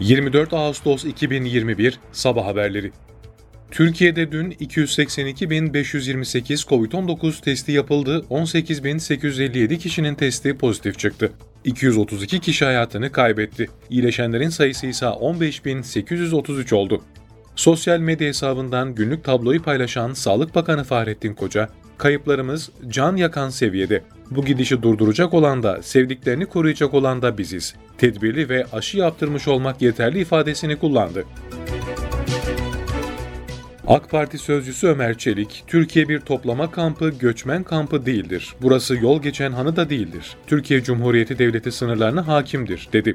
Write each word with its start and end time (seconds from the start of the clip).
24 0.00 0.52
Ağustos 0.52 1.04
2021 1.04 1.98
Sabah 2.12 2.46
haberleri. 2.46 2.92
Türkiye'de 3.70 4.32
dün 4.32 4.50
282.528 4.50 6.68
COVID-19 6.68 7.42
testi 7.42 7.72
yapıldı, 7.72 8.24
18.857 8.30 9.78
kişinin 9.78 10.14
testi 10.14 10.58
pozitif 10.58 10.98
çıktı. 10.98 11.32
232 11.64 12.40
kişi 12.40 12.64
hayatını 12.64 13.12
kaybetti. 13.12 13.70
İyileşenlerin 13.90 14.48
sayısı 14.48 14.86
ise 14.86 15.06
15.833 15.06 16.74
oldu. 16.74 17.02
Sosyal 17.56 18.00
medya 18.00 18.28
hesabından 18.28 18.94
günlük 18.94 19.24
tabloyu 19.24 19.62
paylaşan 19.62 20.12
Sağlık 20.12 20.54
Bakanı 20.54 20.84
Fahrettin 20.84 21.34
Koca, 21.34 21.68
kayıplarımız 22.00 22.70
can 22.88 23.16
yakan 23.16 23.48
seviyede. 23.48 24.02
Bu 24.30 24.44
gidişi 24.44 24.82
durduracak 24.82 25.34
olan 25.34 25.62
da, 25.62 25.82
sevdiklerini 25.82 26.46
koruyacak 26.46 26.94
olan 26.94 27.22
da 27.22 27.38
biziz. 27.38 27.74
Tedbirli 27.98 28.48
ve 28.48 28.66
aşı 28.72 28.98
yaptırmış 28.98 29.48
olmak 29.48 29.82
yeterli 29.82 30.20
ifadesini 30.20 30.76
kullandı. 30.76 31.24
AK 33.86 34.10
Parti 34.10 34.38
sözcüsü 34.38 34.86
Ömer 34.86 35.18
Çelik, 35.18 35.64
Türkiye 35.66 36.08
bir 36.08 36.20
toplama 36.20 36.70
kampı, 36.70 37.08
göçmen 37.08 37.62
kampı 37.62 38.06
değildir. 38.06 38.54
Burası 38.62 38.96
yol 38.96 39.22
geçen 39.22 39.52
hanı 39.52 39.76
da 39.76 39.90
değildir. 39.90 40.36
Türkiye 40.46 40.82
Cumhuriyeti 40.82 41.38
Devleti 41.38 41.72
sınırlarına 41.72 42.26
hakimdir, 42.26 42.88
dedi. 42.92 43.14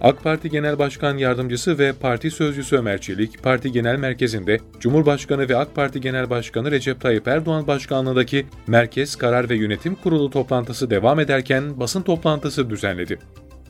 AK 0.00 0.24
Parti 0.24 0.50
Genel 0.50 0.78
Başkan 0.78 1.18
Yardımcısı 1.18 1.78
ve 1.78 1.92
Parti 1.92 2.30
Sözcüsü 2.30 2.76
Ömer 2.76 3.00
Çelik, 3.00 3.42
Parti 3.42 3.72
Genel 3.72 3.96
Merkezi'nde 3.98 4.58
Cumhurbaşkanı 4.80 5.48
ve 5.48 5.56
AK 5.56 5.74
Parti 5.74 6.00
Genel 6.00 6.30
Başkanı 6.30 6.70
Recep 6.70 7.00
Tayyip 7.00 7.28
Erdoğan 7.28 7.66
başkanlığındaki 7.66 8.46
Merkez 8.66 9.16
Karar 9.16 9.48
ve 9.48 9.56
Yönetim 9.56 9.94
Kurulu 9.94 10.30
toplantısı 10.30 10.90
devam 10.90 11.20
ederken 11.20 11.80
basın 11.80 12.02
toplantısı 12.02 12.70
düzenledi. 12.70 13.18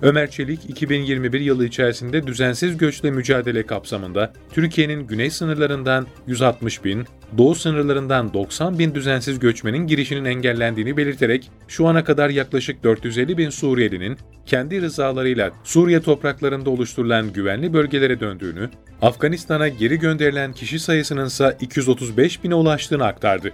Ömer 0.03 0.31
Çelik, 0.31 0.71
2021 0.71 1.41
yılı 1.41 1.67
içerisinde 1.67 2.27
düzensiz 2.27 2.77
göçle 2.77 3.11
mücadele 3.11 3.67
kapsamında 3.67 4.33
Türkiye'nin 4.53 5.07
güney 5.07 5.31
sınırlarından 5.31 6.07
160 6.27 6.85
bin, 6.85 7.05
doğu 7.39 7.55
sınırlarından 7.55 8.35
90 8.35 8.79
bin 8.79 8.95
düzensiz 8.95 9.39
göçmenin 9.39 9.87
girişinin 9.87 10.25
engellendiğini 10.25 10.97
belirterek 10.97 11.51
şu 11.69 11.87
ana 11.87 12.05
kadar 12.05 12.31
yaklaşık 12.31 12.85
450 12.85 13.39
bin 13.39 13.51
Suriyelinin 13.51 14.19
kendi 14.47 14.83
rızalarıyla 14.83 15.51
Suriye 15.65 16.03
topraklarında 16.03 16.71
oluşturulan 16.71 17.33
güvenli 17.33 17.73
bölgelere 17.73 18.21
döndüğünü, 18.21 18.71
Afganistan'a 19.03 19.69
geri 19.69 19.99
gönderilen 19.99 20.53
kişi 20.53 20.79
sayısının 20.79 21.27
ise 21.27 21.57
235 21.61 22.45
bine 22.45 22.55
ulaştığını 22.55 23.05
aktardı. 23.05 23.53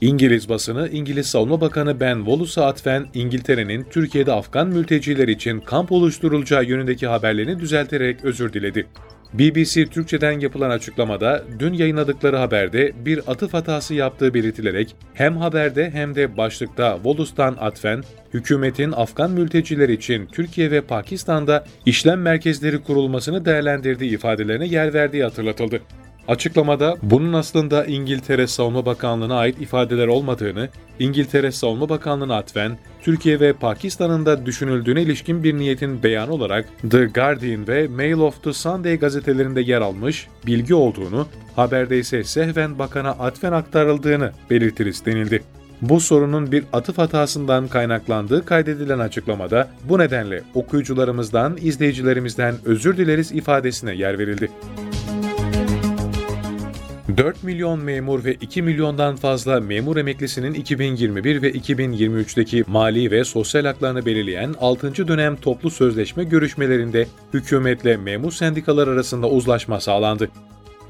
İngiliz 0.00 0.48
basını 0.48 0.88
İngiliz 0.88 1.26
Savunma 1.26 1.60
Bakanı 1.60 2.00
Ben 2.00 2.16
Wallace'a 2.16 2.66
atfen 2.66 3.06
İngiltere'nin 3.14 3.86
Türkiye'de 3.90 4.32
Afgan 4.32 4.68
mülteciler 4.68 5.28
için 5.28 5.60
kamp 5.60 5.92
oluşturulacağı 5.92 6.64
yönündeki 6.64 7.06
haberlerini 7.06 7.60
düzelterek 7.60 8.24
özür 8.24 8.52
diledi. 8.52 8.86
BBC 9.34 9.86
Türkçe'den 9.86 10.40
yapılan 10.40 10.70
açıklamada 10.70 11.44
dün 11.58 11.72
yayınladıkları 11.72 12.36
haberde 12.36 12.92
bir 13.04 13.20
atıf 13.26 13.54
hatası 13.54 13.94
yaptığı 13.94 14.34
belirtilerek 14.34 14.96
hem 15.14 15.36
haberde 15.36 15.90
hem 15.90 16.14
de 16.14 16.36
başlıkta 16.36 16.94
Wallace'tan 16.94 17.56
atfen 17.60 18.02
hükümetin 18.34 18.92
Afgan 18.92 19.30
mülteciler 19.30 19.88
için 19.88 20.26
Türkiye 20.26 20.70
ve 20.70 20.80
Pakistan'da 20.80 21.64
işlem 21.86 22.22
merkezleri 22.22 22.82
kurulmasını 22.82 23.44
değerlendirdiği 23.44 24.14
ifadelerine 24.14 24.66
yer 24.66 24.94
verdiği 24.94 25.24
hatırlatıldı. 25.24 25.80
Açıklamada 26.28 26.96
bunun 27.02 27.32
aslında 27.32 27.84
İngiltere 27.84 28.46
Savunma 28.46 28.86
Bakanlığı'na 28.86 29.36
ait 29.38 29.60
ifadeler 29.60 30.06
olmadığını, 30.06 30.68
İngiltere 30.98 31.52
Savunma 31.52 31.88
Bakanlığı'na 31.88 32.36
atfen 32.36 32.78
Türkiye 33.02 33.40
ve 33.40 33.52
Pakistan'ın 33.52 34.26
da 34.26 34.46
düşünüldüğüne 34.46 35.02
ilişkin 35.02 35.44
bir 35.44 35.54
niyetin 35.54 36.02
beyanı 36.02 36.32
olarak 36.32 36.68
The 36.90 37.04
Guardian 37.04 37.68
ve 37.68 37.88
Mail 37.88 38.18
of 38.18 38.42
the 38.42 38.52
Sunday 38.52 38.98
gazetelerinde 38.98 39.60
yer 39.60 39.80
almış 39.80 40.28
bilgi 40.46 40.74
olduğunu, 40.74 41.26
haberde 41.56 41.98
ise 41.98 42.24
sehven 42.24 42.78
bakana 42.78 43.10
atfen 43.10 43.52
aktarıldığını 43.52 44.32
belirtiriz 44.50 45.06
denildi. 45.06 45.42
Bu 45.82 46.00
sorunun 46.00 46.52
bir 46.52 46.64
atıf 46.72 46.98
hatasından 46.98 47.68
kaynaklandığı 47.68 48.44
kaydedilen 48.44 48.98
açıklamada 48.98 49.68
bu 49.84 49.98
nedenle 49.98 50.42
okuyucularımızdan, 50.54 51.56
izleyicilerimizden 51.60 52.54
özür 52.64 52.96
dileriz 52.96 53.32
ifadesine 53.32 53.94
yer 53.94 54.18
verildi. 54.18 54.50
4 57.18 57.44
milyon 57.44 57.80
memur 57.80 58.24
ve 58.24 58.34
2 58.34 58.62
milyondan 58.62 59.16
fazla 59.16 59.60
memur 59.60 59.96
emeklisinin 59.96 60.54
2021 60.54 61.42
ve 61.42 61.50
2023'teki 61.50 62.64
mali 62.66 63.10
ve 63.10 63.24
sosyal 63.24 63.64
haklarını 63.64 64.06
belirleyen 64.06 64.54
6. 64.60 65.08
dönem 65.08 65.36
toplu 65.36 65.70
sözleşme 65.70 66.24
görüşmelerinde 66.24 67.06
hükümetle 67.34 67.96
memur 67.96 68.32
sendikalar 68.32 68.88
arasında 68.88 69.28
uzlaşma 69.28 69.80
sağlandı. 69.80 70.30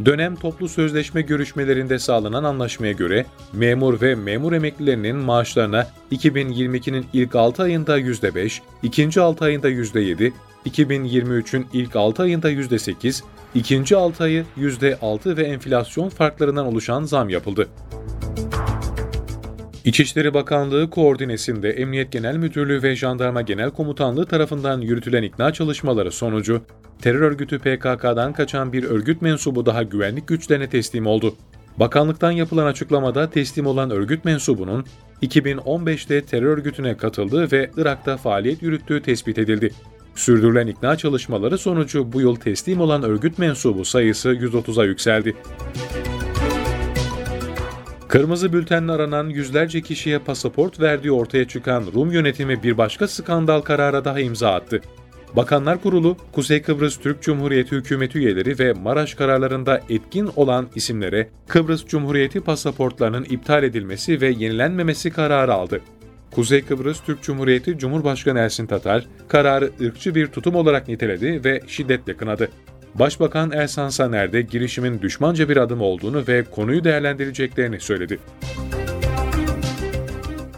Dönem 0.05 0.37
toplu 0.37 0.69
sözleşme 0.69 1.23
görüşmelerinde 1.23 1.99
sağlanan 1.99 2.45
anlaşmaya 2.45 2.93
göre 2.93 3.27
memur 3.53 4.01
ve 4.01 4.15
memur 4.15 4.53
emeklilerinin 4.53 5.17
maaşlarına 5.17 5.87
2022'nin 6.13 7.07
ilk 7.13 7.35
6 7.35 7.63
ayında 7.63 8.01
%5, 8.01 8.61
ikinci 8.83 9.21
6 9.21 9.45
ayında 9.45 9.71
%7, 9.71 10.33
2023'ün 10.67 11.67
ilk 11.73 11.97
6 11.97 12.23
ayında 12.23 12.51
%8, 12.51 13.23
ikinci 13.55 13.97
6 13.97 14.25
ayı 14.25 14.45
%6 14.57 15.37
ve 15.37 15.43
enflasyon 15.43 16.09
farklarından 16.09 16.67
oluşan 16.67 17.05
zam 17.05 17.29
yapıldı. 17.29 17.69
İçişleri 19.89 20.35
Bakanlığı 20.35 20.91
koordinesinde 20.91 21.71
Emniyet 21.71 22.13
Genel 22.13 22.37
Müdürlüğü 22.37 22.83
ve 22.83 22.97
Jandarma 22.97 23.43
Genel 23.43 23.71
Komutanlığı 23.71 24.27
tarafından 24.27 24.81
yürütülen 24.81 25.23
ikna 25.23 25.53
çalışmaları 25.53 26.13
sonucu 26.13 26.63
terör 27.03 27.21
örgütü 27.21 27.59
PKK'dan 27.59 28.33
kaçan 28.33 28.73
bir 28.73 28.85
örgüt 28.85 29.23
mensubu 29.23 29.67
daha 29.67 29.83
güvenlik 29.83 30.29
güçlerine 30.29 30.69
teslim 30.69 31.07
oldu. 31.07 31.35
Bakanlıktan 31.77 32.31
yapılan 32.31 32.67
açıklamada 32.67 33.31
teslim 33.31 33.67
olan 33.67 33.91
örgüt 33.91 34.25
mensubunun 34.25 34.85
2015'te 35.23 36.25
terör 36.25 36.47
örgütüne 36.47 36.97
katıldığı 36.97 37.53
ve 37.53 37.71
Irak'ta 37.77 38.17
faaliyet 38.17 38.63
yürüttüğü 38.63 39.03
tespit 39.03 39.39
edildi. 39.39 39.71
Sürdürülen 40.15 40.67
ikna 40.67 40.97
çalışmaları 40.97 41.59
sonucu 41.59 42.13
bu 42.13 42.21
yıl 42.21 42.37
teslim 42.37 42.81
olan 42.81 43.03
örgüt 43.03 43.39
mensubu 43.39 43.85
sayısı 43.85 44.29
130'a 44.29 44.85
yükseldi. 44.85 45.37
Kırmızı 48.09 48.53
bültenle 48.53 48.93
aranan 48.93 49.29
yüzlerce 49.29 49.81
kişiye 49.81 50.19
pasaport 50.19 50.81
verdiği 50.81 51.13
ortaya 51.13 51.49
çıkan 51.49 51.85
Rum 51.95 52.13
yönetimi 52.13 52.63
bir 52.63 52.79
başka 52.79 53.09
skandal 53.09 53.61
karara 53.61 54.05
daha 54.05 54.21
imza 54.21 54.55
attı. 54.55 54.81
Bakanlar 55.37 55.83
Kurulu, 55.83 56.17
Kuzey 56.33 56.63
Kıbrıs 56.63 56.97
Türk 56.97 57.23
Cumhuriyeti 57.23 57.77
hükümeti 57.77 58.19
üyeleri 58.19 58.59
ve 58.59 58.73
Maraş 58.73 59.15
kararlarında 59.15 59.81
etkin 59.89 60.31
olan 60.37 60.69
isimlere 60.75 61.29
Kıbrıs 61.49 61.87
Cumhuriyeti 61.87 62.41
pasaportlarının 62.41 63.25
iptal 63.25 63.63
edilmesi 63.63 64.21
ve 64.21 64.29
yenilenmemesi 64.29 65.11
kararı 65.11 65.55
aldı. 65.55 65.81
Kuzey 66.31 66.63
Kıbrıs 66.63 67.01
Türk 67.01 67.23
Cumhuriyeti 67.23 67.79
Cumhurbaşkanı 67.79 68.39
Ersin 68.39 68.67
Tatar, 68.67 69.07
kararı 69.29 69.71
ırkçı 69.81 70.15
bir 70.15 70.27
tutum 70.27 70.55
olarak 70.55 70.89
niteledi 70.89 71.45
ve 71.45 71.61
şiddetle 71.67 72.17
kınadı. 72.17 72.49
Başbakan 72.95 73.51
Ersan 73.51 73.89
Saner 73.89 74.33
de 74.33 74.43
girişimin 74.43 75.03
düşmanca 75.03 75.49
bir 75.49 75.57
adım 75.57 75.81
olduğunu 75.81 76.25
ve 76.29 76.45
konuyu 76.45 76.85
değerlendireceklerini 76.85 77.81
söyledi. 77.81 78.19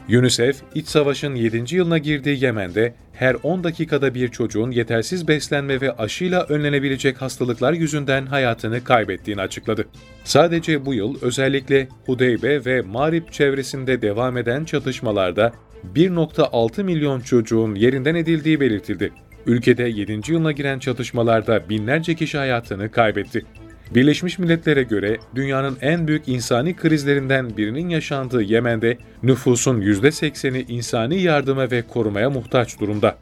UNICEF, 0.08 0.56
iç 0.74 0.88
savaşın 0.88 1.34
7. 1.34 1.76
yılına 1.76 1.98
girdiği 1.98 2.44
Yemen'de 2.44 2.94
her 3.12 3.36
10 3.42 3.64
dakikada 3.64 4.14
bir 4.14 4.28
çocuğun 4.28 4.70
yetersiz 4.70 5.28
beslenme 5.28 5.80
ve 5.80 5.92
aşıyla 5.92 6.44
önlenebilecek 6.44 7.22
hastalıklar 7.22 7.72
yüzünden 7.72 8.26
hayatını 8.26 8.84
kaybettiğini 8.84 9.40
açıkladı. 9.40 9.84
Sadece 10.24 10.86
bu 10.86 10.94
yıl 10.94 11.16
özellikle 11.22 11.88
Hudeybe 12.06 12.64
ve 12.64 12.82
Marib 12.82 13.28
çevresinde 13.28 14.02
devam 14.02 14.36
eden 14.36 14.64
çatışmalarda 14.64 15.52
1.6 15.94 16.82
milyon 16.82 17.20
çocuğun 17.20 17.74
yerinden 17.74 18.14
edildiği 18.14 18.60
belirtildi. 18.60 19.12
Ülkede 19.46 19.82
7. 19.82 20.32
yılına 20.32 20.52
giren 20.52 20.78
çatışmalarda 20.78 21.68
binlerce 21.68 22.14
kişi 22.14 22.38
hayatını 22.38 22.90
kaybetti. 22.90 23.44
Birleşmiş 23.94 24.38
Milletler'e 24.38 24.82
göre 24.82 25.16
dünyanın 25.34 25.76
en 25.80 26.08
büyük 26.08 26.28
insani 26.28 26.76
krizlerinden 26.76 27.56
birinin 27.56 27.88
yaşandığı 27.88 28.42
Yemen'de 28.42 28.98
nüfusun 29.22 29.80
%80'i 29.80 30.72
insani 30.72 31.20
yardıma 31.20 31.70
ve 31.70 31.82
korumaya 31.82 32.30
muhtaç 32.30 32.80
durumda. 32.80 33.18